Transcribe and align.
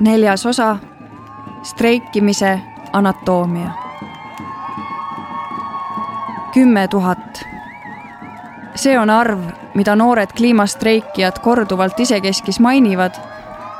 neljas 0.00 0.46
osa, 0.46 0.76
streikimise 1.62 2.60
anatoomia. 2.92 3.70
kümme 6.52 6.88
tuhat. 6.88 7.42
see 8.74 8.98
on 8.98 9.10
arv, 9.10 9.40
mida 9.74 9.96
noored 9.96 10.32
kliimastreikijad 10.36 11.38
korduvalt 11.38 12.00
isekeskis 12.00 12.60
mainivad 12.60 13.14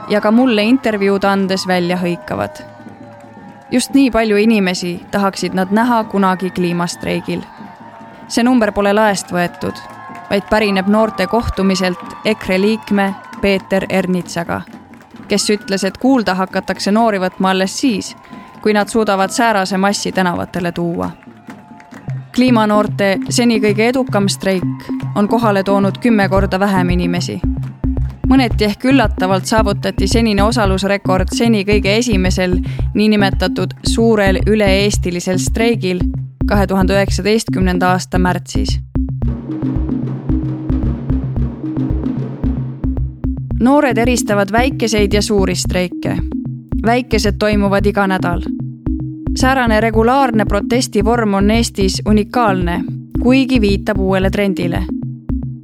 ja 0.09 0.21
ka 0.21 0.31
mulle 0.31 0.63
intervjuud 0.63 1.25
andes 1.25 1.67
välja 1.67 1.97
hõikavad. 1.97 2.63
just 3.71 3.95
nii 3.95 4.11
palju 4.11 4.37
inimesi 4.37 5.07
tahaksid 5.11 5.55
nad 5.55 5.69
näha 5.71 6.05
kunagi 6.05 6.51
kliimastreigil. 6.51 7.41
see 8.29 8.45
number 8.45 8.73
pole 8.73 8.93
laest 8.93 9.33
võetud, 9.33 9.75
vaid 10.31 10.43
pärineb 10.51 10.87
noorte 10.87 11.27
kohtumiselt 11.27 12.17
EKRE 12.25 12.61
liikme 12.61 13.15
Peeter 13.41 13.87
Ernitsaga 13.89 14.63
kes 15.31 15.51
ütles, 15.55 15.85
et 15.87 15.99
kuulda 15.99 16.35
hakatakse 16.35 16.91
noori 16.91 17.21
võtma 17.23 17.55
alles 17.55 17.77
siis, 17.79 18.15
kui 18.63 18.75
nad 18.75 18.91
suudavad 18.91 19.31
säärase 19.31 19.79
massi 19.79 20.13
tänavatele 20.13 20.73
tuua. 20.73 21.11
kliimanoorte 22.35 23.19
seni 23.29 23.59
kõige 23.61 23.89
edukam 23.89 24.29
streik 24.29 24.91
on 25.17 25.29
kohale 25.29 25.63
toonud 25.63 25.99
kümme 25.99 26.29
korda 26.29 26.61
vähem 26.61 26.91
inimesi. 26.91 27.41
mõneti 28.31 28.65
ehk 28.65 28.85
üllatavalt 28.85 29.47
saavutati 29.47 30.09
senine 30.09 30.43
osalusrekord 30.43 31.29
seni 31.35 31.65
kõige 31.65 31.97
esimesel 31.99 32.59
niinimetatud 32.95 33.75
suurel 33.87 34.39
üle-eestilisel 34.47 35.39
streigil 35.39 36.01
kahe 36.49 36.67
tuhande 36.67 36.95
üheksateistkümnenda 36.95 37.91
aasta 37.91 38.19
märtsis 38.19 38.81
noored 43.61 43.99
eristavad 43.99 44.53
väikeseid 44.53 45.13
ja 45.13 45.23
suuri 45.23 45.55
streike. 45.55 46.17
väikesed 46.87 47.35
toimuvad 47.39 47.87
iga 47.87 48.07
nädal. 48.07 48.43
säärane 49.41 49.81
regulaarne 49.81 50.45
protestivorm 50.45 51.35
on 51.35 51.51
Eestis 51.51 52.03
unikaalne, 52.09 52.85
kuigi 53.23 53.61
viitab 53.61 53.99
uuele 53.99 54.31
trendile. 54.31 54.83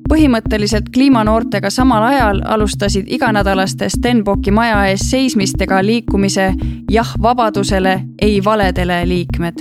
põhimõtteliselt 0.09 0.91
kliimanoortega 0.95 1.71
samal 1.71 2.03
ajal 2.03 2.43
alustasid 2.45 3.05
iganädalaste 3.09 3.89
Stenbocki 3.89 4.51
maja 4.51 4.87
ees 4.87 5.11
seismistega 5.11 5.84
liikumise 5.84 6.55
Jah 6.91 7.15
vabadusele, 7.23 8.01
ei 8.23 8.45
valedele 8.45 9.09
liikmed 9.09 9.55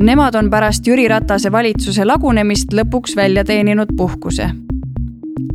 Nemad 0.00 0.34
on 0.34 0.50
pärast 0.50 0.86
Jüri 0.86 1.08
Ratase 1.08 1.52
valitsuse 1.52 2.04
lagunemist 2.04 2.72
lõpuks 2.72 3.16
välja 3.16 3.44
teeninud 3.44 3.88
puhkuse 3.96 4.50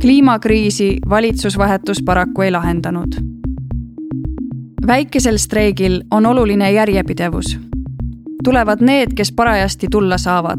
kliimakriisi 0.00 0.98
valitsusvahetus 1.08 2.02
paraku 2.02 2.42
ei 2.42 2.50
lahendanud. 2.50 3.08
väikesel 4.86 5.38
streigil 5.38 6.02
on 6.10 6.26
oluline 6.26 6.72
järjepidevus. 6.72 7.58
tulevad 8.44 8.78
need, 8.80 9.08
kes 9.14 9.32
parajasti 9.32 9.86
tulla 9.90 10.18
saavad. 10.18 10.58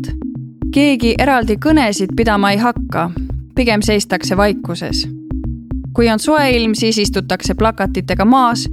keegi 0.73 1.15
eraldi 1.19 1.55
kõnesid 1.65 2.15
pidama 2.15 2.51
ei 2.51 2.57
hakka, 2.57 3.11
pigem 3.55 3.81
seistakse 3.81 4.37
vaikuses. 4.37 5.09
kui 5.93 6.09
on 6.09 6.19
soe 6.19 6.49
ilm, 6.49 6.73
siis 6.73 6.97
istutakse 6.97 7.53
plakatitega 7.53 8.25
maas, 8.25 8.69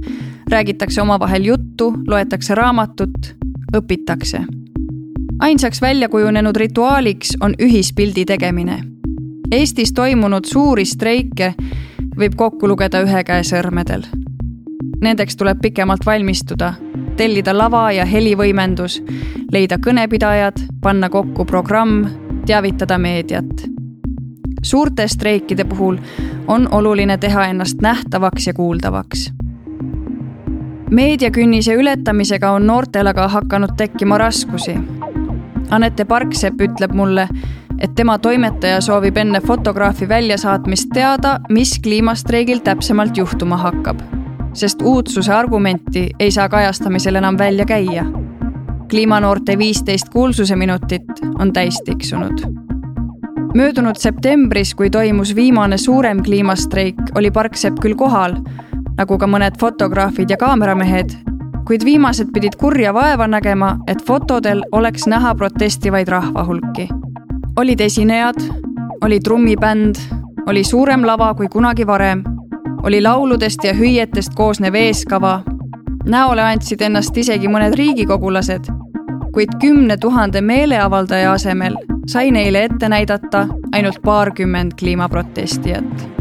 räägitakse 0.51 1.01
omavahel 1.01 1.43
juttu, 1.43 1.93
loetakse 2.07 2.55
raamatut, 2.55 3.35
õpitakse 3.77 4.45
ainsaks 5.39 5.81
välja 5.81 6.09
kujunenud 6.09 6.55
rituaaliks 6.55 7.29
on 7.41 7.53
ühispildi 7.59 8.25
tegemine 8.25 8.94
Eestis 9.55 9.93
toimunud 9.95 10.43
suuri 10.45 10.83
streike 10.85 11.53
võib 12.19 12.33
kokku 12.35 12.67
lugeda 12.67 12.99
ühe 13.05 13.21
käe 13.23 13.43
sõrmedel. 13.47 14.01
Nendeks 15.01 15.37
tuleb 15.39 15.61
pikemalt 15.63 16.03
valmistuda, 16.05 16.73
tellida 17.15 17.53
lava 17.55 17.85
ja 17.95 18.03
helivõimendus, 18.05 18.97
leida 19.55 19.77
kõnepidajad, 19.79 20.59
panna 20.83 21.09
kokku 21.09 21.45
programm, 21.47 22.03
teavitada 22.45 22.97
meediat. 22.97 23.63
suurte 24.63 25.07
streikide 25.07 25.63
puhul 25.63 25.97
on 26.47 26.67
oluline 26.71 27.17
teha 27.17 27.47
ennast 27.47 27.81
nähtavaks 27.81 28.47
ja 28.47 28.53
kuuldavaks. 28.53 29.31
meediakünnise 30.91 31.73
ületamisega 31.73 32.51
on 32.51 32.67
noortel 32.67 33.07
aga 33.07 33.27
hakanud 33.27 33.77
tekkima 33.77 34.17
raskusi. 34.17 34.75
Anette 35.69 36.05
Parksepp 36.05 36.61
ütleb 36.61 36.91
mulle, 36.93 37.27
et 37.81 37.95
tema 37.95 38.17
toimetaja 38.19 38.81
soovib 38.81 39.17
enne 39.17 39.41
fotograafi 39.41 40.09
väljasaatmist 40.09 40.89
teada, 40.93 41.39
mis 41.49 41.79
kliimastreigil 41.79 42.59
täpsemalt 42.59 43.17
juhtuma 43.17 43.57
hakkab. 43.57 43.99
sest 44.53 44.81
uudsuse 44.81 45.33
argumenti 45.33 46.09
ei 46.19 46.31
saa 46.31 46.49
kajastamisel 46.49 47.15
enam 47.15 47.37
välja 47.37 47.65
käia. 47.65 48.05
kliimanoorte 48.89 49.57
viisteist 49.57 50.09
kuulsuse 50.09 50.55
minutit 50.55 51.03
on 51.39 51.53
täis 51.53 51.81
tiksunud. 51.85 52.41
möödunud 53.55 53.95
septembris, 53.97 54.75
kui 54.75 54.89
toimus 54.89 55.35
viimane 55.35 55.77
suurem 55.77 56.23
kliimastreik, 56.23 56.95
oli 57.15 57.31
Parksepp 57.31 57.79
küll 57.79 57.95
kohal, 57.95 58.35
nagu 58.97 59.17
ka 59.17 59.27
mõned 59.27 59.59
fotograafid 59.59 60.29
ja 60.29 60.37
kaameramehed, 60.37 61.09
kuid 61.67 61.85
viimased 61.85 62.27
pidid 62.33 62.55
kurja 62.55 62.93
vaeva 62.93 63.27
nägema, 63.27 63.77
et 63.87 64.03
fotodel 64.05 64.63
oleks 64.71 65.07
näha 65.07 65.35
protestivaid 65.35 66.07
rahvahulki 66.07 66.89
olid 67.55 67.79
esinejad, 67.79 68.35
oli 69.01 69.19
trummibänd, 69.19 69.95
oli 70.47 70.63
suurem 70.63 71.05
lava 71.05 71.33
kui 71.33 71.47
kunagi 71.47 71.87
varem, 71.87 72.23
oli 72.83 73.01
lauludest 73.01 73.63
ja 73.63 73.73
hüüetest 73.73 74.35
koosnev 74.35 74.73
eeskava. 74.75 75.41
näole 76.05 76.41
andsid 76.41 76.81
ennast 76.81 77.17
isegi 77.17 77.47
mõned 77.47 77.73
riigikogulased, 77.73 78.67
kuid 79.33 79.55
kümne 79.61 79.97
tuhande 79.97 80.41
meeleavaldaja 80.41 81.31
asemel 81.33 81.77
sai 82.07 82.31
neile 82.31 82.63
ette 82.63 82.89
näidata 82.89 83.47
ainult 83.71 84.01
paarkümmend 84.03 84.71
kliimaprotestijat 84.79 86.15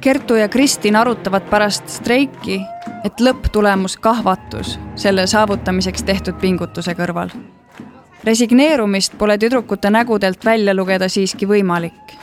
Kertu 0.00 0.34
ja 0.34 0.48
Kristin 0.48 0.96
arutavad 0.96 1.42
pärast 1.50 1.88
streiki, 1.88 2.60
et 3.04 3.20
lõpptulemus 3.20 3.96
kahvatus 3.96 4.78
selle 4.96 5.26
saavutamiseks 5.26 6.02
tehtud 6.02 6.34
pingutuse 6.40 6.94
kõrval. 6.94 7.30
resigneerumist 8.24 9.18
pole 9.18 9.38
tüdrukute 9.38 9.90
nägudelt 9.90 10.44
välja 10.44 10.74
lugeda 10.74 11.08
siiski 11.08 11.46
võimalik. 11.46 12.16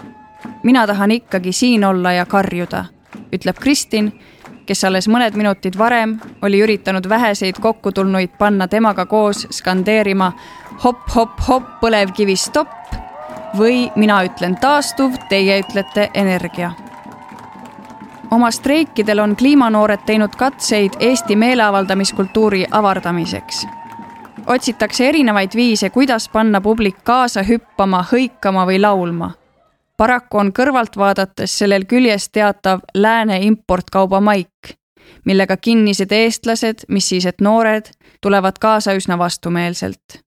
mina 0.63 0.87
tahan 0.87 1.11
ikkagi 1.11 1.51
siin 1.51 1.85
olla 1.85 2.11
ja 2.11 2.25
karjuda, 2.25 2.85
ütleb 3.33 3.59
Kristin, 3.59 4.11
kes 4.65 4.83
alles 4.83 5.07
mõned 5.07 5.35
minutid 5.35 5.77
varem 5.77 6.19
oli 6.41 6.61
üritanud 6.61 7.09
väheseid 7.09 7.59
kokkutulnuid 7.59 8.37
panna 8.37 8.67
temaga 8.67 9.05
koos 9.05 9.47
skandeerima 9.51 10.33
hopp-hopp-hopp 10.83 11.79
põlevkivi 11.81 12.35
stopp 12.35 12.95
või 13.57 13.91
mina 13.95 14.23
ütlen 14.23 14.55
taastuv, 14.61 15.17
teie 15.29 15.59
ütlete 15.63 16.09
energia 16.13 16.88
oma 18.31 18.51
streikidel 18.51 19.19
on 19.19 19.35
kliimanoored 19.35 19.99
teinud 20.05 20.35
katseid 20.37 20.91
Eesti 20.99 21.35
meeleavaldamiskultuuri 21.35 22.65
avardamiseks. 22.71 23.67
otsitakse 24.47 25.09
erinevaid 25.09 25.49
viise, 25.55 25.89
kuidas 25.89 26.29
panna 26.29 26.61
publik 26.61 26.97
kaasa 27.03 27.43
hüppama, 27.43 28.05
hõikama 28.11 28.65
või 28.65 28.81
laulma. 28.81 29.31
paraku 29.97 30.37
on 30.37 30.53
kõrvalt 30.59 30.97
vaadates 30.97 31.57
sellel 31.57 31.85
küljes 31.85 32.29
teatav 32.29 32.79
lääne 32.95 33.37
importkauba 33.37 34.21
maik, 34.21 34.77
millega 35.25 35.57
kinnised 35.57 36.11
eestlased, 36.11 36.85
mis 36.87 37.09
siis, 37.09 37.25
et 37.25 37.41
noored, 37.41 37.91
tulevad 38.21 38.59
kaasa 38.59 38.93
üsna 38.93 39.17
vastumeelselt 39.17 40.23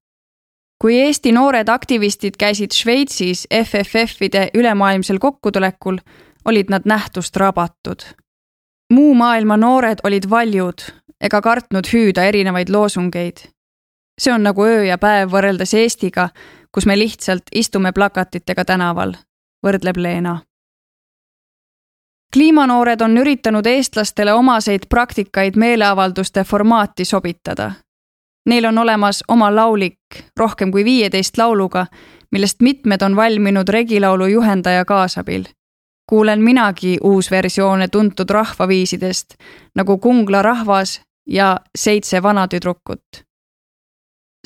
kui 0.82 0.98
Eesti 0.98 1.30
noored 1.32 1.68
aktivistid 1.68 2.34
käisid 2.38 2.74
Šveitsis 2.74 3.46
FFF-ide 3.54 4.48
ülemaailmsel 4.54 5.18
kokkutulekul, 5.18 5.98
olid 6.44 6.66
nad 6.70 6.82
nähtust 6.84 7.36
rabatud. 7.36 8.00
muu 8.92 9.14
maailma 9.14 9.56
noored 9.56 9.98
olid 10.04 10.30
valjud 10.30 10.82
ega 11.20 11.40
kartnud 11.40 11.86
hüüda 11.92 12.24
erinevaid 12.24 12.68
loosungeid. 12.68 13.36
see 14.20 14.34
on 14.34 14.42
nagu 14.42 14.64
öö 14.64 14.84
ja 14.84 14.98
päev 14.98 15.30
võrreldes 15.30 15.74
Eestiga, 15.74 16.28
kus 16.72 16.86
me 16.86 16.98
lihtsalt 16.98 17.42
istume 17.54 17.92
plakatitega 17.92 18.64
tänaval, 18.64 19.14
võrdleb 19.66 19.96
Leena. 19.96 20.40
kliimanoored 22.32 23.00
on 23.00 23.18
üritanud 23.18 23.66
eestlastele 23.66 24.32
omaseid 24.32 24.86
praktikaid 24.88 25.56
meeleavalduste 25.56 26.44
formaati 26.44 27.04
sobitada. 27.04 27.72
Neil 28.46 28.64
on 28.64 28.78
olemas 28.78 29.24
oma 29.28 29.54
laulik 29.54 29.98
rohkem 30.36 30.72
kui 30.72 30.84
viieteist 30.84 31.38
lauluga, 31.38 31.86
millest 32.30 32.60
mitmed 32.60 33.02
on 33.02 33.16
valminud 33.16 33.68
regilaulu 33.68 34.26
juhendaja 34.26 34.84
kaasabil 34.84 35.44
kuulen 36.12 36.40
minagi 36.40 36.98
uusversioone 37.02 37.88
tuntud 37.88 38.30
rahvaviisidest 38.30 39.34
nagu 39.74 39.98
Kungla 39.98 40.42
rahvas 40.42 41.00
ja 41.26 41.56
Seitse 41.78 42.22
vanatüdrukut. 42.22 43.00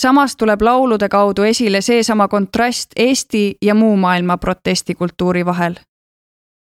samas 0.03 0.37
tuleb 0.37 0.63
laulude 0.63 1.09
kaudu 1.09 1.43
esile 1.43 1.81
seesama 1.81 2.29
kontrast 2.29 2.91
Eesti 2.97 3.57
ja 3.63 3.75
muu 3.75 3.97
maailma 3.97 4.37
protestikultuuri 4.37 5.47
vahel. 5.47 5.75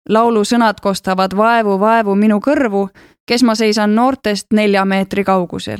laulu 0.09 0.41
sõnad 0.41 0.81
kostavad 0.81 1.37
vaevu, 1.37 1.79
vaevu 1.79 2.15
minu 2.15 2.39
kõrvu, 2.47 2.89
kes 3.25 3.43
ma 3.43 3.55
seisan 3.55 3.95
noortest 3.95 4.47
nelja 4.53 4.85
meetri 4.85 5.23
kaugusel. 5.23 5.79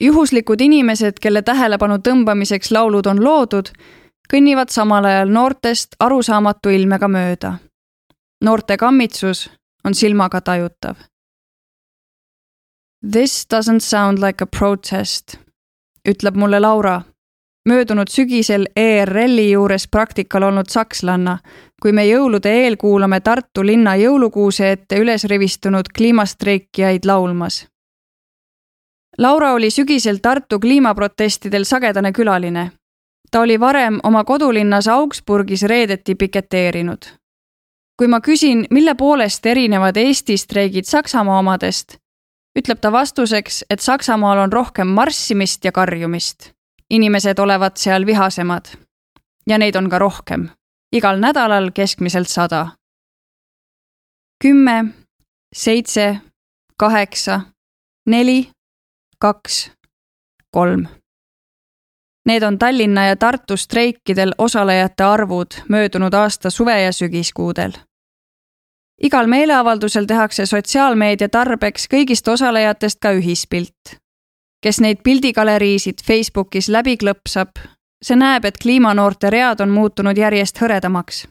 juhuslikud 0.00 0.60
inimesed, 0.60 1.12
kelle 1.20 1.42
tähelepanu 1.42 1.94
tõmbamiseks 1.94 2.70
laulud 2.70 3.06
on 3.06 3.24
loodud, 3.24 3.70
kõnnivad 4.34 4.68
samal 4.68 5.04
ajal 5.04 5.28
noortest 5.28 5.88
arusaamatu 6.00 6.68
ilmega 6.68 7.08
mööda. 7.08 7.54
Noorte 8.44 8.76
kammitsus 8.76 9.50
on 9.84 9.94
silmaga 9.94 10.40
tajutav. 10.40 10.96
This 13.10 13.46
doesn't 13.54 13.80
sound 13.80 14.18
like 14.18 14.44
a 14.44 14.46
protest 14.46 15.36
ütleb 16.08 16.36
mulle 16.36 16.60
Laura, 16.60 17.02
möödunud 17.68 18.08
sügisel 18.10 18.66
ERL-i 18.76 19.50
juures 19.50 19.88
praktikal 19.88 20.42
olnud 20.42 20.70
sakslanna, 20.70 21.38
kui 21.82 21.92
me 21.92 22.06
jõulude 22.06 22.52
eel 22.62 22.76
kuulame 22.76 23.20
Tartu 23.20 23.64
linna 23.66 23.96
jõulukuuse 23.98 24.70
ette 24.72 25.00
üles 25.02 25.24
rivistunud 25.24 25.90
kliimastreikijaid 25.96 27.04
laulmas. 27.06 27.66
Laura 29.18 29.52
oli 29.52 29.70
sügisel 29.70 30.18
Tartu 30.22 30.60
kliimaprotestidel 30.60 31.64
sagedane 31.64 32.12
külaline. 32.12 32.70
ta 33.30 33.40
oli 33.40 33.60
varem 33.60 33.98
oma 34.02 34.24
kodulinnas 34.24 34.88
Augsburgis 34.88 35.62
reedeti 35.62 36.14
piketeerinud. 36.14 37.02
Kui 37.98 38.08
ma 38.08 38.20
küsin, 38.20 38.66
mille 38.70 38.94
poolest 38.94 39.46
erinevad 39.46 39.96
Eesti 39.96 40.36
streigid 40.36 40.84
Saksamaa 40.84 41.38
omadest, 41.38 41.96
ütleb 42.58 42.80
ta 42.80 42.92
vastuseks, 42.92 43.64
et 43.70 43.80
Saksamaal 43.80 44.38
on 44.44 44.52
rohkem 44.52 44.88
marssimist 44.88 45.64
ja 45.64 45.72
karjumist. 45.72 46.52
inimesed 46.90 47.38
olevat 47.38 47.76
seal 47.76 48.06
vihasemad. 48.06 48.66
ja 49.46 49.58
neid 49.58 49.76
on 49.76 49.90
ka 49.90 49.98
rohkem, 49.98 50.48
igal 50.92 51.18
nädalal 51.20 51.70
keskmiselt 51.70 52.28
sada. 52.28 52.66
kümme, 54.44 54.84
seitse, 55.54 56.20
kaheksa, 56.76 57.40
neli, 58.06 58.50
kaks, 59.18 59.70
kolm. 60.50 60.86
Need 62.26 62.42
on 62.42 62.58
Tallinna 62.58 63.06
ja 63.06 63.16
Tartu 63.16 63.56
streikidel 63.56 64.32
osalejate 64.38 65.04
arvud 65.04 65.60
möödunud 65.68 66.14
aasta 66.14 66.50
suve- 66.50 66.82
ja 66.82 66.92
sügiskuudel 66.92 67.72
igal 69.02 69.26
meeleavaldusel 69.26 70.06
tehakse 70.06 70.46
sotsiaalmeedia 70.46 71.28
tarbeks 71.28 71.88
kõigist 71.92 72.28
osalejatest 72.32 73.00
ka 73.00 73.12
ühispilt. 73.12 73.96
kes 74.62 74.80
neid 74.80 74.98
pildigaleriisid 75.04 76.00
Facebookis 76.02 76.68
läbi 76.68 76.96
klõpsab, 76.96 77.50
see 78.02 78.16
näeb, 78.16 78.44
et 78.44 78.56
kliimanoorte 78.58 79.30
read 79.30 79.60
on 79.60 79.70
muutunud 79.70 80.16
järjest 80.16 80.58
hõredamaks. 80.60 81.28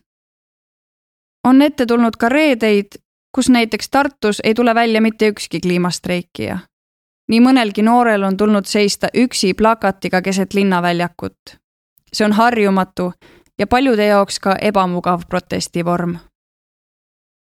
on 1.44 1.62
ette 1.62 1.86
tulnud 1.86 2.16
ka 2.18 2.30
reedeid, 2.30 3.02
kus 3.36 3.50
näiteks 3.50 3.90
Tartus 3.90 4.42
ei 4.44 4.54
tule 4.54 4.76
välja 4.76 5.02
mitte 5.02 5.28
ükski 5.28 5.60
kliimastreikija. 5.60 6.60
Nii 7.28 7.40
mõnelgi 7.40 7.82
noorel 7.82 8.24
on 8.24 8.38
tulnud 8.38 8.66
seista 8.66 9.08
üksi 9.14 9.54
plakatiga 9.54 10.22
keset 10.22 10.54
linnaväljakut. 10.54 11.58
see 12.14 12.26
on 12.26 12.34
harjumatu 12.34 13.14
ja 13.60 13.68
paljude 13.68 14.06
jaoks 14.06 14.40
ka 14.40 14.56
ebamugav 14.62 15.22
protestivorm 15.30 16.16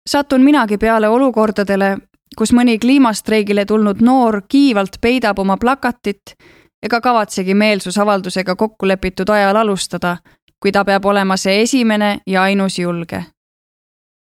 satun 0.06 0.42
minagi 0.42 0.78
peale 0.78 1.08
olukordadele, 1.08 1.96
kus 2.38 2.52
mõni 2.52 2.78
kliimastreigile 2.78 3.64
tulnud 3.64 4.00
noor 4.00 4.42
kiivalt 4.48 4.98
peidab 5.00 5.38
oma 5.38 5.56
plakatit 5.56 6.34
ega 6.82 7.00
kavatsegi 7.00 7.54
meelsusavaldusega 7.54 8.56
kokku 8.56 8.88
lepitud 8.88 9.28
ajal 9.28 9.56
alustada, 9.56 10.16
kui 10.60 10.72
ta 10.72 10.84
peab 10.84 11.04
olema 11.04 11.36
see 11.36 11.62
esimene 11.62 12.18
ja 12.26 12.42
ainus 12.42 12.78
julge. 12.78 13.25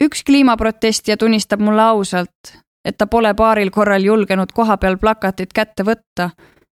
üks 0.04 0.22
kliimaprotestija 0.24 1.16
tunnistab 1.16 1.60
mulle 1.60 1.82
ausalt, 1.82 2.56
et 2.84 2.98
ta 2.98 3.06
pole 3.06 3.34
paaril 3.34 3.70
korral 3.70 4.02
julgenud 4.02 4.52
kohapeal 4.54 4.98
plakatit 4.98 5.52
kätte 5.52 5.84
võtta, 5.84 6.30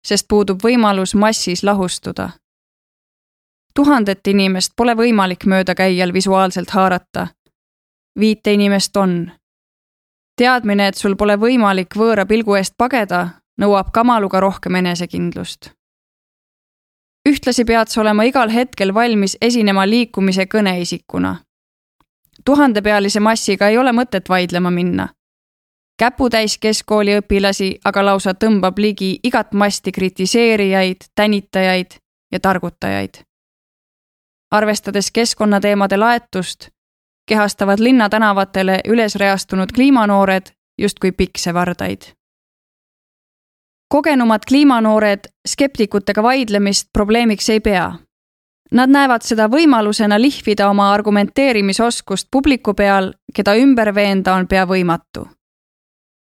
sest 0.05 0.27
puudub 0.27 0.59
võimalus 0.63 1.15
massis 1.15 1.63
lahustuda. 1.63 2.29
tuhandet 3.75 4.27
inimest 4.27 4.73
pole 4.75 4.94
võimalik 4.95 5.45
möödakäijal 5.45 6.13
visuaalselt 6.13 6.69
haarata 6.69 7.27
viite 8.19 8.53
inimest 8.53 8.97
on. 8.97 9.31
teadmine, 10.38 10.88
et 10.88 10.97
sul 10.97 11.15
pole 11.15 11.38
võimalik 11.38 11.95
võõra 11.95 12.25
pilgu 12.25 12.55
eest 12.55 12.73
pageda, 12.77 13.27
nõuab 13.61 13.91
kamaluga 13.94 14.39
rohkem 14.39 14.75
enesekindlust. 14.75 15.71
ühtlasi 17.29 17.65
pead 17.65 17.88
sa 17.88 18.01
olema 18.01 18.23
igal 18.23 18.50
hetkel 18.50 18.94
valmis 18.94 19.38
esinema 19.41 19.88
liikumise 19.88 20.45
kõneisikuna. 20.45 21.35
tuhandepealise 22.45 23.19
massiga 23.19 23.67
ei 23.67 23.77
ole 23.77 23.91
mõtet 23.91 24.29
vaidlema 24.29 24.71
minna. 24.71 25.09
Käputäis 25.97 26.57
keskkooliõpilasi 26.57 27.79
aga 27.85 28.05
lausa 28.05 28.33
tõmbab 28.33 28.77
ligi 28.77 29.19
igat 29.23 29.53
masti 29.53 29.91
kritiseerijaid, 29.91 30.97
tänitajaid 31.15 31.99
ja 32.31 32.39
targutajaid 32.39 33.23
arvestades 34.53 35.11
keskkonnateemade 35.11 35.97
laetust, 35.97 36.67
kehastavad 37.25 37.79
linnatänavatele 37.79 38.79
üles 38.87 39.15
reastunud 39.15 39.71
kliimanoored 39.75 40.45
justkui 40.77 41.11
piksevardaid. 41.11 42.01
kogenumad 43.89 44.41
kliimanoored 44.47 45.19
skeptikutega 45.47 46.23
vaidlemist 46.23 46.89
probleemiks 46.93 47.49
ei 47.49 47.59
pea. 47.59 47.93
Nad 48.71 48.89
näevad 48.89 49.21
seda 49.21 49.45
võimalusena 49.47 50.21
lihvida 50.21 50.69
oma 50.69 50.93
argumenteerimisoskust 50.93 52.27
publiku 52.31 52.73
peal, 52.73 53.13
keda 53.35 53.53
ümber 53.55 53.95
veenda 53.95 54.33
on 54.33 54.47
pea 54.47 54.65
võimatu. 54.65 55.27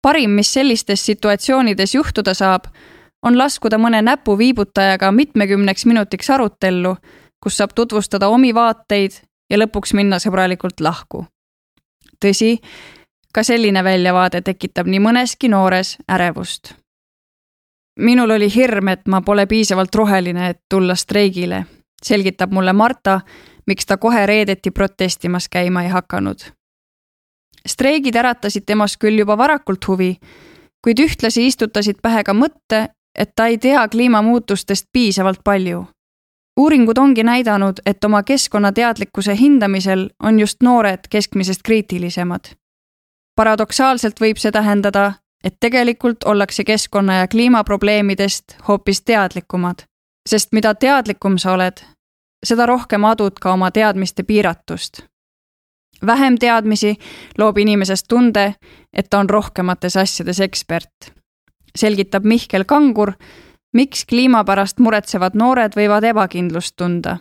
Parim, 0.02 0.32
mis 0.32 0.54
sellistes 0.54 1.06
situatsioonides 1.06 1.96
juhtuda 1.96 2.34
saab, 2.34 2.70
on 3.24 3.38
laskuda 3.38 3.78
mõne 3.78 4.02
näpuviibutajaga 4.02 5.12
mitmekümneks 5.12 5.86
minutiks 5.86 6.30
arutellu, 6.30 6.96
kus 7.44 7.58
saab 7.58 7.76
tutvustada 7.76 8.28
omi 8.28 8.54
vaateid 8.56 9.20
ja 9.50 9.58
lõpuks 9.58 9.94
minna 9.94 10.20
sõbralikult 10.20 10.80
lahku. 10.80 11.26
tõsi, 12.26 12.60
ka 13.34 13.44
selline 13.44 13.84
väljavaade 13.84 14.42
tekitab 14.42 14.88
nii 14.88 15.00
mõneski 15.00 15.50
noores 15.50 15.98
ärevust. 16.12 16.74
minul 18.00 18.30
oli 18.30 18.56
hirm, 18.56 18.88
et 18.88 19.08
ma 19.08 19.22
pole 19.22 19.46
piisavalt 19.46 19.96
roheline, 19.96 20.50
et 20.50 20.62
tulla 20.70 20.96
streigile, 20.96 21.66
selgitab 22.04 22.52
mulle 22.52 22.74
Marta, 22.74 23.22
miks 23.68 23.86
ta 23.86 23.98
kohe 23.98 24.26
reedeti 24.26 24.72
protestimas 24.72 25.50
käima 25.50 25.84
ei 25.84 25.90
hakanud. 25.90 26.59
Streigid 27.68 28.16
äratasid 28.16 28.66
temas 28.66 28.98
küll 28.98 29.20
juba 29.20 29.38
varakult 29.38 29.88
huvi, 29.88 30.16
kuid 30.84 31.00
ühtlasi 31.00 31.48
istutasid 31.48 32.02
pähe 32.02 32.24
ka 32.24 32.34
mõtte, 32.34 32.88
et 33.16 33.36
ta 33.36 33.48
ei 33.48 33.58
tea 33.58 33.88
kliimamuutustest 33.88 34.88
piisavalt 34.94 35.44
palju 35.44 35.86
uuringud 36.60 36.98
ongi 36.98 37.24
näidanud, 37.24 37.74
et 37.86 38.04
oma 38.04 38.24
keskkonnateadlikkuse 38.24 39.36
hindamisel 39.36 40.10
on 40.24 40.40
just 40.40 40.64
noored 40.64 41.00
keskmisest 41.10 41.62
kriitilisemad. 41.64 42.46
paradoksaalselt 43.36 44.20
võib 44.22 44.38
see 44.38 44.52
tähendada, 44.52 45.14
et 45.44 45.56
tegelikult 45.60 46.24
ollakse 46.24 46.64
keskkonna 46.64 47.14
ja 47.14 47.28
kliimaprobleemidest 47.28 48.58
hoopis 48.68 49.02
teadlikumad, 49.02 49.86
sest 50.30 50.52
mida 50.52 50.76
teadlikum 50.76 51.38
sa 51.38 51.54
oled, 51.54 51.80
seda 52.44 52.66
rohkem 52.66 53.06
adud 53.06 53.40
ka 53.42 53.54
oma 53.54 53.72
teadmiste 53.72 54.24
piiratust. 54.24 55.02
Vähem 56.06 56.38
teadmisi 56.38 56.96
loob 57.38 57.58
inimesest 57.58 58.06
tunde, 58.08 58.56
et 58.94 59.10
ta 59.10 59.20
on 59.20 59.30
rohkemates 59.30 59.98
asjades 59.98 60.40
ekspert, 60.40 61.14
selgitab 61.76 62.24
Mihkel 62.24 62.66
Kangur 62.66 63.14
miks 63.74 64.06
kliima 64.06 64.44
pärast 64.44 64.80
muretsevad 64.80 65.36
noored 65.36 65.76
võivad 65.76 66.04
ebakindlust 66.04 66.76
tunda. 66.76 67.18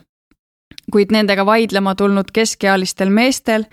kuid 0.93 1.11
nendega 1.13 1.45
vaidlema 1.47 1.95
tulnud 1.95 2.31
keskealistel 2.33 3.11
meestel, 3.11 3.65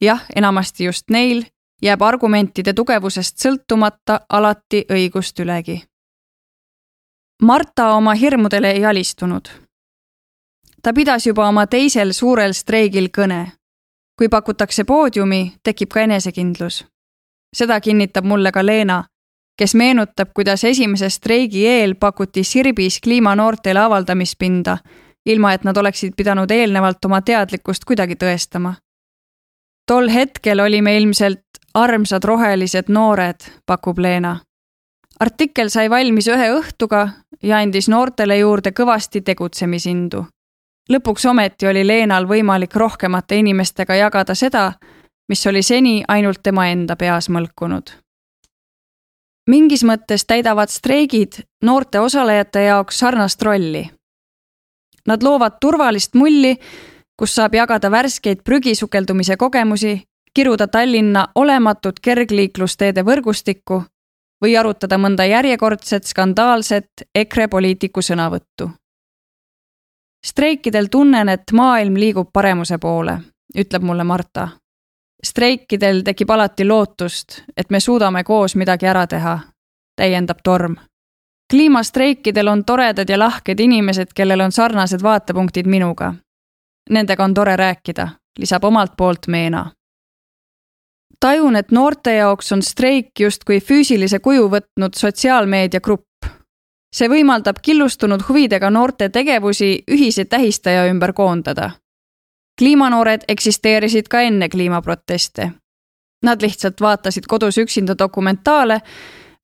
jah, 0.00 0.22
enamasti 0.36 0.84
just 0.84 1.10
neil, 1.10 1.42
jääb 1.82 2.02
argumentide 2.02 2.72
tugevusest 2.72 3.38
sõltumata 3.38 4.20
alati 4.28 4.84
õigust 4.90 5.40
ülegi. 5.40 5.82
Marta 7.42 7.94
oma 7.94 8.14
hirmudele 8.14 8.70
ei 8.70 8.84
alistunud. 8.84 9.48
ta 10.82 10.92
pidas 10.92 11.26
juba 11.26 11.48
oma 11.48 11.66
teisel 11.66 12.12
suurel 12.12 12.54
streigil 12.54 13.08
kõne. 13.08 13.52
Kui 14.20 14.28
pakutakse 14.28 14.84
poodiumi, 14.84 15.54
tekib 15.64 15.88
ka 15.88 16.00
enesekindlus. 16.00 16.84
seda 17.56 17.80
kinnitab 17.80 18.24
mulle 18.24 18.52
ka 18.52 18.66
Leena, 18.66 19.04
kes 19.58 19.74
meenutab, 19.74 20.28
kuidas 20.34 20.64
esimese 20.64 21.08
streigi 21.08 21.66
eel 21.66 21.94
pakuti 21.94 22.44
Sirbis 22.44 23.00
kliimanoortele 23.00 23.80
avaldamispinda, 23.80 24.76
ilma 25.26 25.52
et 25.52 25.64
nad 25.64 25.76
oleksid 25.76 26.12
pidanud 26.16 26.50
eelnevalt 26.50 27.04
oma 27.04 27.22
teadlikkust 27.22 27.84
kuidagi 27.84 28.14
tõestama. 28.14 28.74
tol 29.86 30.08
hetkel 30.08 30.60
olime 30.60 30.96
ilmselt 30.96 31.64
armsad 31.74 32.24
rohelised 32.24 32.88
noored, 32.88 33.40
pakub 33.66 33.98
Leena. 33.98 34.36
artikkel 35.20 35.70
sai 35.70 35.90
valmis 35.90 36.28
ühe 36.28 36.50
õhtuga 36.60 37.08
ja 37.42 37.56
andis 37.56 37.88
noortele 37.88 38.38
juurde 38.38 38.70
kõvasti 38.70 39.20
tegutsemisindu. 39.20 40.26
Lõpuks 40.90 41.26
ometi 41.30 41.66
oli 41.66 41.86
Leenal 41.86 42.26
võimalik 42.28 42.74
rohkemate 42.76 43.36
inimestega 43.36 43.94
jagada 43.94 44.34
seda, 44.34 44.72
mis 45.28 45.46
oli 45.46 45.62
seni 45.62 46.02
ainult 46.08 46.42
tema 46.42 46.66
enda 46.68 46.96
peas 46.96 47.28
mõlkunud. 47.28 47.90
mingis 49.50 49.82
mõttes 49.84 50.24
täidavad 50.26 50.70
streigid 50.70 51.42
noorte 51.62 52.00
osalejate 52.00 52.62
jaoks 52.62 52.98
sarnast 52.98 53.42
rolli. 53.42 53.90
Nad 55.06 55.22
loovad 55.22 55.56
turvalist 55.60 56.14
mulli, 56.14 56.58
kus 57.16 57.34
saab 57.34 57.54
jagada 57.54 57.90
värskeid 57.90 58.42
prügisukeldumise 58.44 59.36
kogemusi, 59.36 60.02
kiruda 60.34 60.66
Tallinna 60.66 61.26
olematut 61.34 62.00
kergliiklusteede 62.00 63.02
võrgustikku 63.02 63.82
või 64.44 64.56
arutada 64.56 64.98
mõnda 64.98 65.26
järjekordset 65.26 66.04
skandaalset 66.04 67.08
EKRE 67.14 67.48
poliitiku 67.48 68.02
sõnavõttu. 68.02 68.70
Streikidel 70.26 70.86
tunnen, 70.90 71.28
et 71.28 71.52
maailm 71.52 71.94
liigub 71.94 72.28
paremuse 72.32 72.78
poole, 72.78 73.18
ütleb 73.56 73.82
mulle 73.82 74.04
Marta. 74.04 74.48
streikidel 75.24 76.02
tekib 76.02 76.30
alati 76.30 76.64
lootust, 76.64 77.42
et 77.56 77.70
me 77.70 77.80
suudame 77.80 78.24
koos 78.24 78.56
midagi 78.56 78.86
ära 78.86 79.06
teha, 79.06 79.38
täiendab 79.96 80.38
Torm. 80.44 80.76
kliimastreikidel 81.52 82.48
on 82.48 82.64
toredad 82.64 83.08
ja 83.08 83.18
lahked 83.18 83.60
inimesed, 83.60 84.06
kellel 84.14 84.40
on 84.40 84.52
sarnased 84.52 85.02
vaatepunktid 85.02 85.66
minuga. 85.66 86.14
Nendega 86.90 87.24
on 87.24 87.34
tore 87.34 87.56
rääkida, 87.56 88.08
lisab 88.38 88.64
omalt 88.64 88.96
poolt 88.96 89.26
Meena 89.26 89.70
tajun, 91.20 91.56
et 91.56 91.70
noorte 91.70 92.14
jaoks 92.14 92.52
on 92.52 92.62
streik 92.62 93.20
justkui 93.20 93.60
füüsilise 93.60 94.20
kuju 94.24 94.48
võtnud 94.52 94.96
sotsiaalmeediagrupp. 94.96 96.06
See 96.94 97.08
võimaldab 97.08 97.60
killustunud 97.62 98.22
huvidega 98.28 98.70
noorte 98.70 99.08
tegevusi 99.08 99.84
ühise 99.90 100.24
tähistaja 100.24 100.86
ümber 100.90 101.12
koondada. 101.12 101.70
kliimanoored 102.58 103.20
eksisteerisid 103.28 104.08
ka 104.08 104.20
enne 104.20 104.48
kliimaproteste. 104.48 105.50
Nad 106.22 106.42
lihtsalt 106.42 106.80
vaatasid 106.80 107.26
kodus 107.26 107.58
üksinda 107.58 107.98
dokumentaale 107.98 108.80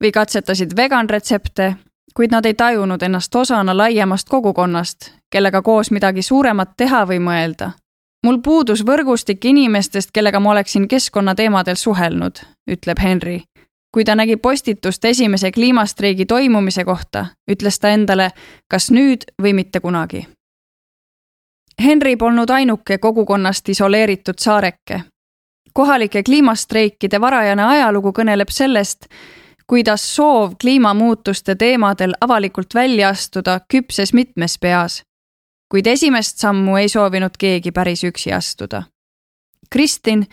või 0.03 0.11
katsetasid 0.11 0.75
vegan 0.77 1.09
retsepte, 1.09 1.75
kuid 2.13 2.31
nad 2.31 2.45
ei 2.45 2.53
tajunud 2.53 3.01
ennast 3.01 3.35
osana 3.35 3.77
laiemast 3.77 4.29
kogukonnast, 4.29 5.11
kellega 5.31 5.61
koos 5.61 5.91
midagi 5.91 6.21
suuremat 6.21 6.77
teha 6.77 7.05
või 7.07 7.19
mõelda 7.19 7.71
mul 8.27 8.41
puudus 8.43 8.83
võrgustik 8.85 9.45
inimestest, 9.47 10.11
kellega 10.11 10.39
ma 10.43 10.51
oleksin 10.51 10.87
keskkonnateemadel 10.87 11.75
suhelnud, 11.79 12.41
ütleb 12.69 12.99
Henry. 13.03 13.41
Kui 13.97 14.05
ta 14.05 14.13
nägi 14.15 14.35
postitust 14.37 15.05
esimese 15.05 15.51
kliimastreigi 15.51 16.25
toimumise 16.25 16.83
kohta, 16.85 17.25
ütles 17.51 17.79
ta 17.81 17.89
endale, 17.89 18.27
kas 18.69 18.91
nüüd 18.93 19.25
või 19.41 19.55
mitte 19.57 19.79
kunagi. 19.81 20.27
Henry 21.81 22.13
polnud 22.15 22.49
ainuke 22.49 22.97
kogukonnast 22.97 23.69
isoleeritud 23.69 24.37
saareke. 24.37 25.01
kohalike 25.73 26.23
kliimastreikide 26.23 27.21
varajane 27.21 27.63
ajalugu 27.63 28.13
kõneleb 28.19 28.49
sellest, 28.49 29.05
kuidas 29.67 30.15
soov 30.15 30.53
kliimamuutuste 30.61 31.55
teemadel 31.55 32.13
avalikult 32.21 32.75
välja 32.75 33.09
astuda 33.09 33.59
küpses 33.73 34.13
mitmes 34.13 34.57
peas 34.59 35.01
kuid 35.71 35.87
esimest 35.87 36.37
sammu 36.37 36.77
ei 36.77 36.89
soovinud 36.89 37.35
keegi 37.39 37.71
päris 37.71 38.03
üksi 38.03 38.33
astuda. 38.33 38.83
Kristin, 39.69 40.27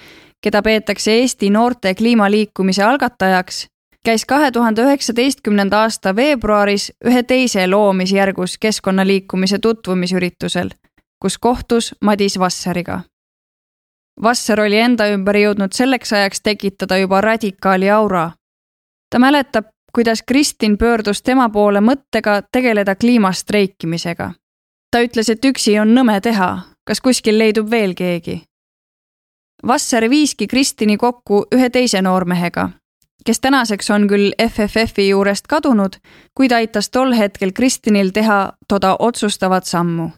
keda 0.44 0.60
peetakse 0.62 1.12
Eesti 1.12 1.48
noorte 1.50 1.94
kliimaliikumise 1.94 2.82
algatajaks, 2.84 3.66
käis 4.04 4.24
kahe 4.28 4.50
tuhande 4.52 4.84
üheksateistkümnenda 4.84 5.80
aasta 5.86 6.12
veebruaris 6.16 6.90
ühe 7.04 7.22
teise 7.22 7.66
loomisjärgus 7.66 8.58
keskkonnaliikumise 8.58 9.58
tutvumisüritusel, 9.58 10.70
kus 11.22 11.38
kohtus 11.38 11.94
Madis 12.00 12.38
Vasseriga. 12.38 13.00
Vasser 14.22 14.60
oli 14.60 14.78
enda 14.78 15.08
ümber 15.10 15.36
jõudnud 15.40 15.72
selleks 15.72 16.12
ajaks 16.12 16.40
tekitada 16.40 16.98
juba 16.98 17.20
radikaali 17.20 17.90
aura. 17.90 18.30
ta 19.10 19.18
mäletab, 19.18 19.64
kuidas 19.94 20.22
Kristin 20.22 20.78
pöördus 20.78 21.22
tema 21.22 21.48
poole 21.48 21.80
mõttega 21.80 22.42
tegeleda 22.52 22.94
kliimastreikimisega 22.94 24.32
ta 24.94 25.00
ütles, 25.02 25.26
et 25.32 25.42
üksi 25.42 25.72
on 25.82 25.90
nõme 25.90 26.20
teha, 26.22 26.50
kas 26.86 27.00
kuskil 27.02 27.34
leidub 27.34 27.66
veel 27.70 27.96
keegi. 27.98 28.44
Vasser 29.66 30.10
viiski 30.10 30.46
Kristini 30.46 30.96
kokku 30.96 31.46
ühe 31.54 31.70
teise 31.70 32.02
noormehega, 32.02 32.68
kes 33.24 33.40
tänaseks 33.40 33.90
on 33.90 34.08
küll 34.08 34.32
FFF-i 34.48 35.08
juurest 35.08 35.46
kadunud, 35.48 35.96
kuid 36.34 36.52
aitas 36.52 36.90
tol 36.90 37.14
hetkel 37.16 37.52
Kristinil 37.52 38.12
teha 38.12 38.52
toda 38.68 38.96
otsustavat 38.98 39.64
sammu. 39.64 40.10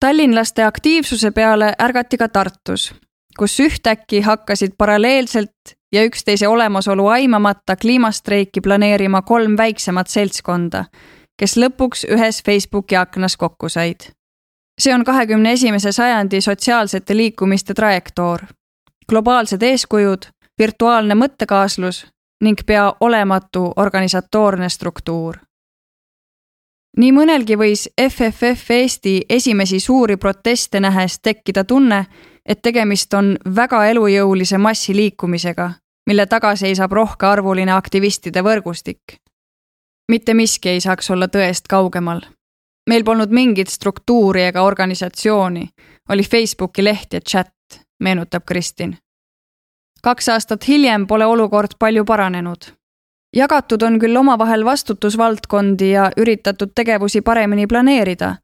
tallinlaste 0.00 0.64
aktiivsuse 0.64 1.30
peale 1.30 1.72
ärgati 1.82 2.18
ka 2.18 2.28
Tartus, 2.28 2.94
kus 3.38 3.60
ühtäkki 3.60 4.20
hakkasid 4.20 4.72
paralleelselt 4.78 5.76
ja 5.92 6.04
üksteise 6.04 6.48
olemasolu 6.48 7.06
aimamata 7.06 7.76
kliimastreiki 7.76 8.60
planeerima 8.60 9.22
kolm 9.22 9.56
väiksemat 9.56 10.08
seltskonda 10.08 10.84
kes 11.42 11.56
lõpuks 11.58 12.04
ühes 12.06 12.42
Facebooki 12.46 12.96
aknas 12.98 13.34
kokku 13.36 13.70
said. 13.72 14.12
See 14.80 14.94
on 14.94 15.04
kahekümne 15.04 15.52
esimese 15.52 15.92
sajandi 15.92 16.40
sotsiaalsete 16.40 17.16
liikumiste 17.16 17.74
trajektoor. 17.74 18.40
globaalsed 19.08 19.62
eeskujud, 19.62 20.22
virtuaalne 20.58 21.14
mõttekaaslus 21.14 22.06
ning 22.42 22.58
pea 22.66 22.92
olematu 23.00 23.72
organisatoorne 23.76 24.68
struktuur. 24.68 25.36
nii 26.96 27.12
mõnelgi 27.12 27.56
võis 27.58 27.88
FFF 28.10 28.70
Eesti 28.70 29.20
esimesi 29.28 29.80
suuri 29.80 30.16
proteste 30.16 30.80
nähes 30.80 31.20
tekkida 31.22 31.64
tunne, 31.64 32.06
et 32.46 32.62
tegemist 32.62 33.14
on 33.14 33.36
väga 33.56 33.86
elujõulise 33.86 34.58
massiliikumisega, 34.58 35.70
mille 36.06 36.26
taga 36.26 36.56
seisab 36.56 36.92
rohkearvuline 36.92 37.72
aktivistide 37.72 38.42
võrgustik 38.42 39.22
mitte 40.12 40.34
miski 40.34 40.68
ei 40.68 40.80
saaks 40.80 41.10
olla 41.10 41.28
tõest 41.28 41.68
kaugemal. 41.68 42.20
Meil 42.90 43.04
polnud 43.04 43.30
mingit 43.30 43.68
struktuuri 43.68 44.42
ega 44.42 44.62
organisatsiooni, 44.62 45.68
oli 46.08 46.22
Facebooki 46.22 46.84
leht 46.84 47.12
ja 47.12 47.20
chat, 47.20 47.54
meenutab 48.00 48.42
Kristin. 48.46 48.96
kaks 50.02 50.28
aastat 50.28 50.68
hiljem 50.68 51.06
pole 51.06 51.26
olukord 51.26 51.78
palju 51.78 52.04
paranenud. 52.04 52.72
jagatud 53.36 53.82
on 53.82 53.98
küll 53.98 54.16
omavahel 54.16 54.64
vastutusvaldkondi 54.64 55.90
ja 55.90 56.10
üritatud 56.16 56.70
tegevusi 56.74 57.20
paremini 57.20 57.66
planeerida, 57.66 58.36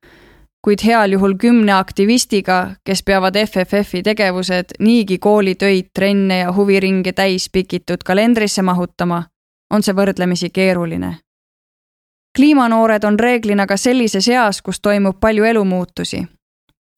kuid 0.64 0.78
heal 0.85 1.12
juhul 1.12 1.35
kümne 1.35 1.73
aktivistiga, 1.73 2.75
kes 2.85 3.02
peavad 3.02 3.35
FFF-i 3.47 4.02
tegevused 4.02 4.78
niigi 4.78 5.18
koolitöid, 5.18 5.90
trenne 5.95 6.38
ja 6.38 6.52
huviringe 6.52 7.12
täis 7.12 7.50
pikitud 7.52 8.04
kalendrisse 8.04 8.62
mahutama, 8.62 9.23
on 9.71 9.83
see 9.83 9.95
võrdlemisi 9.95 10.50
keeruline 10.50 11.16
kliimanoored 12.37 13.04
on 13.04 13.20
reeglina 13.20 13.66
ka 13.66 13.76
sellises 13.76 14.28
eas, 14.28 14.62
kus 14.62 14.80
toimub 14.80 15.20
palju 15.20 15.44
elumuutusi. 15.44 16.26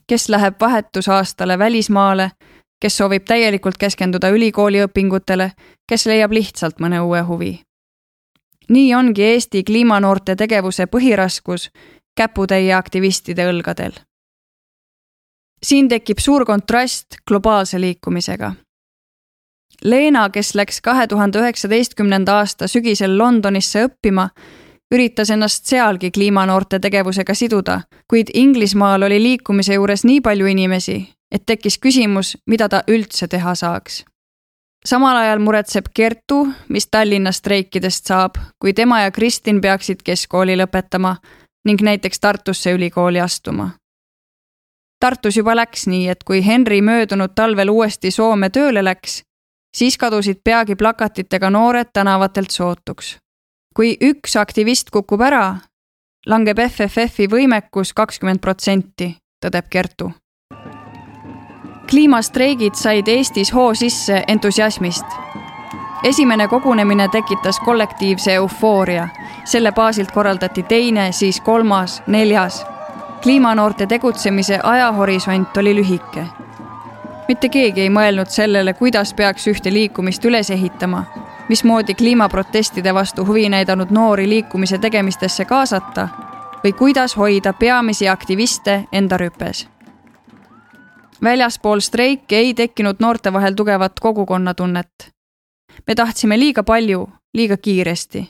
kes 0.07 0.29
läheb 0.29 0.55
vahetusaastale 0.61 1.59
välismaale, 1.59 2.31
kes 2.81 2.97
soovib 2.97 3.25
täielikult 3.25 3.77
keskenduda 3.77 4.29
ülikooliõpingutele, 4.29 5.53
kes 5.89 6.07
leiab 6.07 6.33
lihtsalt 6.33 6.81
mõne 6.81 7.01
uue 7.01 7.21
huvi. 7.21 7.61
nii 8.69 8.95
ongi 8.95 9.23
Eesti 9.23 9.65
kliimanoorte 9.65 10.37
tegevuse 10.37 10.87
põhiraskus 10.87 11.71
käputäie 12.17 12.75
aktivistide 12.75 13.51
õlgadel. 13.53 13.93
siin 15.63 15.89
tekib 15.89 16.19
suur 16.19 16.45
kontrast 16.45 17.07
globaalse 17.29 17.81
liikumisega 17.81 18.55
Leena, 19.85 20.29
kes 20.31 20.55
läks 20.55 20.81
kahe 20.85 21.07
tuhande 21.07 21.41
üheksateistkümnenda 21.41 22.35
aasta 22.37 22.69
sügisel 22.69 23.19
Londonisse 23.19 23.87
õppima, 23.87 24.29
üritas 24.95 25.31
ennast 25.31 25.67
sealgi 25.67 26.11
kliimanoorte 26.11 26.81
tegevusega 26.81 27.35
siduda, 27.35 27.81
kuid 28.11 28.31
Inglismaal 28.35 29.03
oli 29.03 29.23
liikumise 29.23 29.75
juures 29.75 30.05
nii 30.05 30.21
palju 30.21 30.47
inimesi, 30.47 30.99
et 31.31 31.47
tekkis 31.47 31.79
küsimus, 31.79 32.37
mida 32.47 32.69
ta 32.69 32.83
üldse 32.89 33.29
teha 33.29 33.55
saaks. 33.55 34.05
samal 34.85 35.17
ajal 35.17 35.39
muretseb 35.39 35.87
Kertu, 35.95 36.49
mis 36.69 36.87
Tallinna 36.87 37.33
streikidest 37.33 38.07
saab, 38.07 38.39
kui 38.59 38.73
tema 38.73 39.01
ja 39.01 39.11
Kristin 39.11 39.61
peaksid 39.61 40.03
keskkooli 40.03 40.57
lõpetama 40.57 41.17
ning 41.65 41.83
näiteks 41.83 42.21
Tartusse 42.21 42.73
ülikooli 42.73 43.21
astuma. 43.21 43.71
Tartus 45.01 45.37
juba 45.37 45.57
läks 45.57 45.87
nii, 45.87 46.09
et 46.09 46.25
kui 46.25 46.47
Henri 46.47 46.83
möödunud 46.83 47.31
talvel 47.35 47.69
uuesti 47.69 48.11
Soome 48.11 48.51
tööle 48.51 48.85
läks, 48.85 49.23
siis 49.77 49.99
kadusid 49.99 50.41
peagi 50.45 50.77
plakatitega 50.77 51.51
noored 51.51 51.89
tänavatelt 51.93 52.51
sootuks 52.51 53.19
kui 53.77 53.95
üks 54.03 54.35
aktivist 54.37 54.91
kukub 54.91 55.21
ära, 55.23 55.61
langeb 56.27 56.59
FFF-i 56.59 57.29
võimekus 57.31 57.93
kakskümmend 57.95 58.43
protsenti, 58.43 59.15
tõdeb 59.43 59.69
Kertu. 59.71 60.11
kliimastreigid 61.91 62.75
said 62.75 63.09
Eestis 63.09 63.53
hoo 63.55 63.75
sisse 63.75 64.25
entusiasmist. 64.29 65.07
esimene 66.05 66.49
kogunemine 66.49 67.09
tekitas 67.09 67.61
kollektiivse 67.61 68.35
eufooria. 68.35 69.09
selle 69.45 69.73
baasilt 69.73 70.11
korraldati 70.11 70.63
teine, 70.63 71.13
siis 71.13 71.41
kolmas, 71.41 72.03
neljas. 72.07 72.67
kliimanoorte 73.23 73.87
tegutsemise 73.87 74.61
ajahorisont 74.63 75.57
oli 75.57 75.75
lühike. 75.75 76.27
mitte 77.29 77.49
keegi 77.49 77.81
ei 77.81 77.89
mõelnud 77.89 78.29
sellele, 78.29 78.75
kuidas 78.75 79.15
peaks 79.15 79.47
ühte 79.47 79.73
liikumist 79.73 80.25
üles 80.25 80.51
ehitama, 80.51 81.05
mismoodi 81.51 81.95
kliimaprotestide 81.95 82.95
vastu 82.95 83.27
huvi 83.27 83.49
näidanud 83.49 83.91
noori 83.91 84.29
liikumise 84.29 84.79
tegemistesse 84.79 85.45
kaasata 85.45 86.09
või 86.65 86.73
kuidas 86.73 87.17
hoida 87.17 87.53
peamisi 87.53 88.09
aktiviste 88.09 88.85
enda 88.93 89.17
rüpes. 89.17 89.69
väljaspool 91.23 91.81
streiki 91.81 92.35
ei 92.35 92.55
tekkinud 92.55 92.97
noorte 93.01 93.33
vahel 93.33 93.55
tugevat 93.55 94.01
kogukonnatunnet 94.01 95.11
me 95.87 95.95
tahtsime 95.95 96.39
liiga 96.39 96.63
palju, 96.63 97.09
liiga 97.35 97.57
kiiresti. 97.57 98.29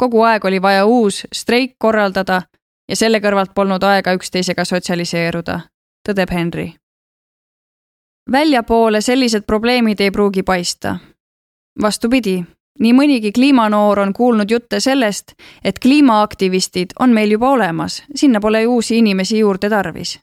kogu 0.00 0.22
aeg 0.22 0.44
oli 0.44 0.62
vaja 0.62 0.86
uus 0.86 1.26
streik 1.32 1.74
korraldada 1.78 2.42
ja 2.88 2.96
selle 2.96 3.18
kõrvalt 3.20 3.54
polnud 3.54 3.82
aega 3.82 4.12
üksteisega 4.12 4.64
sotsialiseeruda, 4.64 5.60
tõdeb 6.08 6.32
Henry. 6.32 6.72
väljapoole 8.32 9.00
sellised 9.00 9.42
probleemid 9.46 10.00
ei 10.00 10.10
pruugi 10.10 10.42
paista. 10.42 10.98
Vastupidi, 11.82 12.44
nii 12.80 12.92
mõnigi 12.92 13.32
kliimanoor 13.32 14.00
on 14.00 14.12
kuulnud 14.12 14.50
jutte 14.50 14.80
sellest, 14.80 15.34
et 15.64 15.78
kliimaaktivistid 15.78 16.96
on 17.00 17.10
meil 17.10 17.30
juba 17.30 17.50
olemas, 17.50 18.02
sinna 18.14 18.40
pole 18.40 18.66
uusi 18.66 18.98
inimesi 18.98 19.38
juurde 19.38 19.70
tarvis 19.70 20.18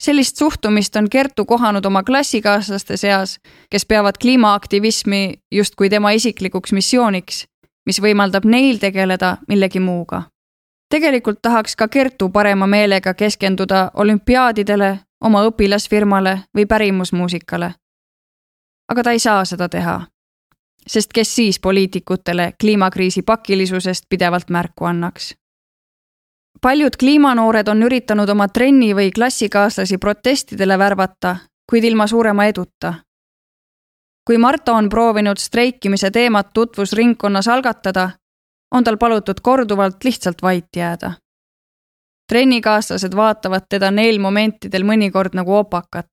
sellist 0.00 0.36
suhtumist 0.36 0.96
on 0.96 1.10
Kertu 1.10 1.44
kohanud 1.44 1.84
oma 1.84 2.02
klassikaaslaste 2.02 2.96
seas, 2.96 3.40
kes 3.70 3.86
peavad 3.86 4.14
kliimaaktivismi 4.20 5.34
justkui 5.52 5.90
tema 5.90 6.10
isiklikuks 6.10 6.72
missiooniks, 6.72 7.46
mis 7.86 8.00
võimaldab 8.02 8.44
neil 8.44 8.78
tegeleda 8.78 9.36
millegi 9.48 9.80
muuga. 9.80 10.22
tegelikult 10.88 11.38
tahaks 11.42 11.76
ka 11.76 11.88
Kertu 11.88 12.28
parema 12.28 12.66
meelega 12.66 13.14
keskenduda 13.14 13.90
olümpiaadidele, 13.94 14.98
oma 15.20 15.42
õpilasfirmale 15.44 16.40
või 16.56 16.66
pärimusmuusikale. 16.66 17.74
aga 18.88 19.02
ta 19.02 19.10
ei 19.10 19.18
saa 19.18 19.44
seda 19.44 19.68
teha. 19.68 20.00
Sest 20.86 21.12
kes 21.12 21.34
siis 21.34 21.60
poliitikutele 21.60 22.52
kliimakriisi 22.60 23.22
pakilisusest 23.22 24.04
pidevalt 24.08 24.50
märku 24.50 24.84
annaks 24.84 25.34
paljud 26.60 26.96
kliimanoored 26.98 27.68
on 27.68 27.82
üritanud 27.82 28.28
oma 28.28 28.48
trenni 28.48 28.94
või 28.96 29.10
klassikaaslasi 29.14 29.98
protestidele 29.98 30.78
värvata, 30.78 31.36
kuid 31.70 31.84
ilma 31.84 32.06
suurema 32.06 32.46
eduta. 32.46 32.94
kui 34.26 34.38
Marta 34.38 34.72
on 34.72 34.88
proovinud 34.88 35.38
streikimise 35.38 36.10
teemat 36.10 36.48
tutvusringkonnas 36.52 37.48
algatada, 37.48 38.10
on 38.74 38.84
tal 38.84 38.96
palutud 38.96 39.40
korduvalt 39.42 40.04
lihtsalt 40.04 40.42
vait 40.42 40.76
jääda. 40.76 41.12
trennikaaslased 42.32 43.16
vaatavad 43.16 43.62
teda 43.68 43.90
neil 43.90 44.18
momentidel 44.18 44.82
mõnikord 44.82 45.34
nagu 45.34 45.54
opakat. 45.54 46.10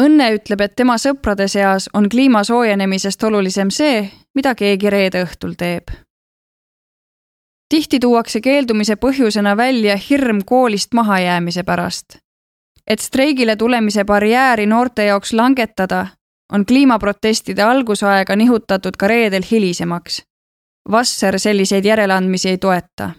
Õnne 0.00 0.32
ütleb, 0.36 0.60
et 0.60 0.76
tema 0.76 0.98
sõprade 1.00 1.48
seas 1.48 1.88
on 1.94 2.08
kliima 2.08 2.44
soojenemisest 2.44 3.22
olulisem 3.24 3.70
see, 3.70 4.10
mida 4.34 4.54
keegi 4.54 4.90
reede 4.90 5.24
õhtul 5.24 5.54
teeb 5.56 5.94
tihti 7.68 8.00
tuuakse 8.00 8.40
keeldumise 8.40 8.96
põhjusena 8.96 9.56
välja 9.56 9.96
hirm 10.10 10.40
koolist 10.46 10.94
mahajäämise 10.94 11.62
pärast. 11.62 12.18
et 12.86 13.00
streigile 13.00 13.56
tulemise 13.56 14.04
barjääri 14.04 14.66
noorte 14.66 15.04
jaoks 15.04 15.32
langetada, 15.32 16.06
on 16.52 16.66
kliimaprotestide 16.66 17.62
algusaega 17.62 18.36
nihutatud 18.36 18.96
ka 18.98 19.08
reedel 19.08 19.42
hilisemaks. 19.50 20.22
Vasser 20.90 21.38
selliseid 21.38 21.84
järeleandmisi 21.84 22.48
ei 22.48 22.58
toeta. 22.58 23.10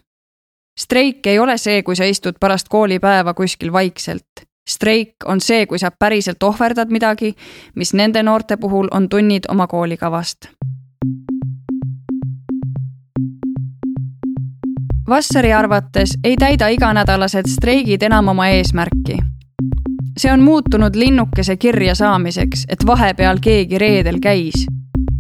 streik 0.79 1.27
ei 1.27 1.39
ole 1.39 1.57
see, 1.57 1.83
kui 1.83 1.95
sa 1.95 2.03
istud 2.03 2.35
pärast 2.39 2.67
koolipäeva 2.69 3.33
kuskil 3.33 3.71
vaikselt. 3.71 4.46
Streik 4.67 5.25
on 5.25 5.41
see, 5.41 5.65
kui 5.65 5.79
sa 5.79 5.91
päriselt 5.91 6.43
ohverdad 6.43 6.91
midagi, 6.91 7.35
mis 7.75 7.93
nende 7.93 8.23
noorte 8.23 8.57
puhul 8.57 8.87
on 8.91 9.09
tunnid 9.09 9.49
oma 9.49 9.67
koolikavast 9.67 10.51
Vassari 15.09 15.53
arvates 15.53 16.17
ei 16.23 16.35
täida 16.37 16.67
iganädalased 16.67 17.47
streigid 17.47 18.01
enam 18.03 18.27
oma 18.27 18.47
eesmärki. 18.47 19.17
see 20.17 20.31
on 20.33 20.41
muutunud 20.43 20.95
linnukese 20.95 21.57
kirja 21.57 21.95
saamiseks, 21.95 22.65
et 22.69 22.85
vahepeal 22.85 23.37
keegi 23.41 23.77
reedel 23.77 24.19
käis. 24.19 24.67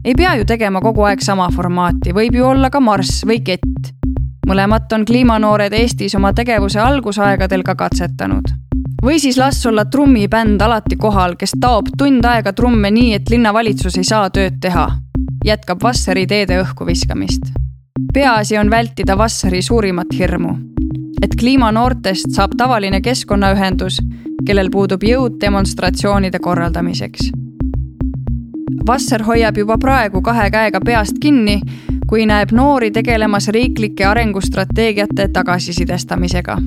ei 0.05 0.13
pea 0.17 0.35
ju 0.35 0.45
tegema 0.45 0.81
kogu 0.81 1.01
aeg 1.01 1.19
sama 1.21 1.49
formaati, 1.55 2.13
võib 2.13 2.35
ju 2.35 2.45
olla 2.45 2.69
ka 2.69 2.79
marss 2.79 3.23
või 3.25 3.39
kett. 3.43 3.93
mõlemat 4.47 4.93
on 4.93 5.05
kliimanoored 5.05 5.73
Eestis 5.73 6.15
oma 6.15 6.33
tegevuse 6.33 6.79
algusaegadel 6.79 7.63
ka 7.63 7.75
katsetanud. 7.75 8.56
Või 9.07 9.21
siis 9.23 9.37
las 9.39 9.61
olla 9.65 9.85
trummibänd 9.87 10.61
alati 10.61 10.97
kohal, 10.99 11.37
kes 11.39 11.55
taob 11.61 11.93
tund 11.97 12.25
aega 12.27 12.51
trumme 12.53 12.91
nii, 12.91 13.13
et 13.13 13.29
linnavalitsus 13.31 13.95
ei 13.97 14.03
saa 14.03 14.27
tööd 14.29 14.59
teha. 14.61 14.89
jätkab 15.45 15.79
Vassari 15.83 16.27
teede 16.27 16.59
õhku 16.59 16.85
viskamist 16.85 17.55
peaasi 18.13 18.57
on 18.57 18.69
vältida 18.69 19.17
Vassari 19.17 19.61
suurimat 19.61 20.07
hirmu, 20.19 20.57
et 21.21 21.35
kliimanoortest 21.39 22.31
saab 22.33 22.55
tavaline 22.57 23.01
keskkonnaühendus, 23.01 23.99
kellel 24.45 24.71
puudub 24.73 25.03
jõud 25.03 25.35
demonstratsioonide 25.41 26.39
korraldamiseks. 26.39 27.29
Vasser 28.87 29.23
hoiab 29.23 29.57
juba 29.57 29.77
praegu 29.77 30.21
kahe 30.21 30.49
käega 30.51 30.81
peast 30.81 31.19
kinni, 31.21 31.59
kui 32.07 32.25
näeb 32.25 32.53
noori 32.55 32.91
tegelemas 32.91 33.51
riiklike 33.53 34.05
arengustrateegiate 34.05 35.27
tagasisidestamisega. 35.33 36.57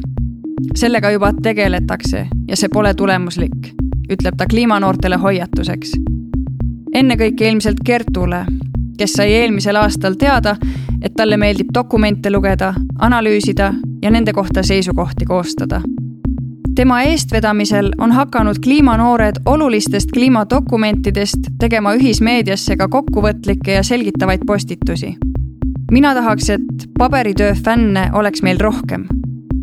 Sellega 0.74 1.10
juba 1.10 1.32
tegeletakse 1.42 2.26
ja 2.48 2.56
see 2.56 2.68
pole 2.72 2.94
tulemuslik, 2.94 3.72
ütleb 4.10 4.36
ta 4.36 4.46
kliimanoortele 4.46 5.16
hoiatuseks. 5.16 5.92
ennekõike 6.94 7.48
ilmselt 7.48 7.80
Kertule, 7.84 8.44
kes 8.98 9.12
sai 9.12 9.32
eelmisel 9.32 9.76
aastal 9.76 10.14
teada, 10.14 10.56
et 11.02 11.14
talle 11.16 11.36
meeldib 11.36 11.70
dokumente 11.74 12.30
lugeda, 12.30 12.74
analüüsida 12.98 13.72
ja 14.02 14.10
nende 14.10 14.32
kohta 14.32 14.62
seisukohti 14.62 15.24
koostada. 15.24 15.82
tema 16.74 17.02
eestvedamisel 17.02 17.92
on 17.98 18.12
hakanud 18.12 18.58
kliimanoored 18.64 19.40
olulistest 19.46 20.10
kliimadokumentidest 20.12 21.38
tegema 21.58 21.94
ühismeediasse 21.94 22.76
ka 22.76 22.88
kokkuvõtlikke 22.88 23.72
ja 23.72 23.82
selgitavaid 23.82 24.40
postitusi. 24.46 25.16
mina 25.90 26.14
tahaks, 26.14 26.50
et 26.50 26.88
paberitöö 26.98 27.54
fänne 27.54 28.10
oleks 28.12 28.42
meil 28.42 28.60
rohkem. 28.60 29.06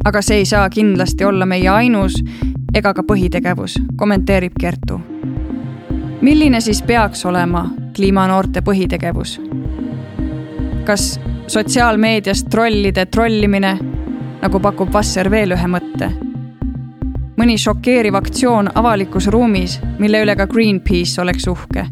Aga 0.07 0.21
see 0.21 0.37
ei 0.37 0.45
saa 0.45 0.69
kindlasti 0.69 1.25
olla 1.25 1.45
meie 1.45 1.67
ainus 1.69 2.13
ega 2.75 2.93
ka 2.93 3.03
põhitegevus, 3.03 3.75
kommenteerib 3.95 4.53
Kertu. 4.59 5.01
milline 6.21 6.61
siis 6.61 6.81
peaks 6.81 7.25
olema 7.25 7.65
kliimanoorte 7.95 8.61
põhitegevus? 8.61 9.41
kas 10.85 11.19
sotsiaalmeedias 11.47 12.43
trollide 12.43 13.05
trollimine, 13.05 13.77
nagu 14.41 14.59
pakub 14.59 14.93
Vasser 14.93 15.31
veel 15.31 15.51
ühe 15.51 15.67
mõtte? 15.67 16.11
mõni 17.37 17.57
šokeeriv 17.59 18.15
aktsioon 18.15 18.71
avalikus 18.75 19.27
ruumis, 19.27 19.79
mille 19.99 20.23
üle 20.23 20.35
ka 20.35 20.47
Greenpeace 20.47 21.21
oleks 21.21 21.47
uhke. 21.47 21.85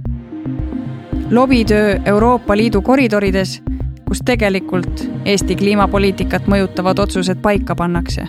lobitöö 1.31 1.99
Euroopa 2.05 2.57
Liidu 2.57 2.81
koridorides, 2.81 3.61
kus 4.07 4.21
tegelikult 4.25 5.03
Eesti 5.25 5.55
kliimapoliitikat 5.55 6.47
mõjutavad 6.47 6.99
otsused 6.99 7.41
paika 7.41 7.75
pannakse. 7.75 8.27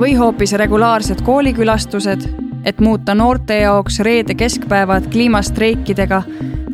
või 0.00 0.14
hoopis 0.18 0.52
regulaarsed 0.52 1.22
koolikülastused, 1.22 2.28
et 2.64 2.80
muuta 2.80 3.14
noorte 3.14 3.60
jaoks 3.60 4.00
reede 4.00 4.34
keskpäevad 4.34 5.10
kliimastreikidega 5.12 6.22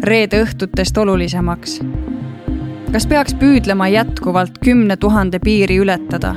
reede 0.02 0.44
õhtutest 0.44 0.98
olulisemaks 0.98 1.80
kas 2.92 3.06
peaks 3.06 3.34
püüdlema 3.34 3.88
jätkuvalt 3.92 4.58
kümne 4.64 4.96
tuhande 4.96 5.38
piiri 5.38 5.78
ületada? 5.82 6.34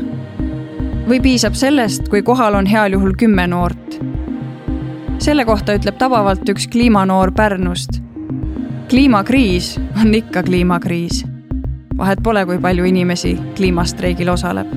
või 1.10 1.18
piisab 1.22 1.56
sellest, 1.58 2.10
kui 2.10 2.22
kohal 2.22 2.54
on 2.54 2.68
heal 2.70 2.94
juhul 2.94 3.16
kümme 3.18 3.48
noort? 3.48 4.00
selle 5.24 5.46
kohta 5.46 5.78
ütleb 5.78 5.98
tabavalt 5.98 6.50
üks 6.50 6.68
kliimanoor 6.68 7.32
Pärnust. 7.32 8.02
kliimakriis 8.90 9.78
on 10.02 10.14
ikka 10.16 10.44
kliimakriis. 10.44 11.24
Vahet 12.00 12.24
pole, 12.24 12.46
kui 12.46 12.58
palju 12.60 12.86
inimesi 12.86 13.36
kliimastreigil 13.56 14.30
osaleb. 14.30 14.68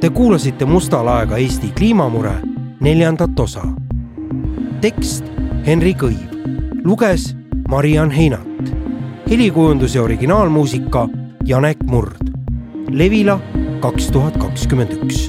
Te 0.00 0.10
kuulasite 0.10 0.64
Musta 0.64 1.04
laega 1.04 1.36
Eesti 1.36 1.72
kliimamure 1.78 2.34
neljandat 2.80 3.40
osa. 3.40 3.64
Tekst 4.80 5.24
Henri 5.66 5.96
Kõiv, 5.98 6.36
luges 6.84 7.32
Mariann 7.68 8.14
Heinat, 8.14 8.70
helikujundus 9.30 9.96
ja 9.96 10.04
originaalmuusika 10.06 11.08
Janek 11.44 11.82
Murd. 11.90 12.30
Levila 12.90 13.40
kaks 13.82 14.12
tuhat 14.14 14.36
kakskümmend 14.38 14.94
üks 15.00 15.26